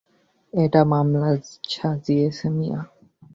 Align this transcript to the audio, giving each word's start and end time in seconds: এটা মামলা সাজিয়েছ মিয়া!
এটা 0.53 0.81
মামলা 0.91 1.29
সাজিয়েছ 1.71 2.39
মিয়া! 2.55 2.79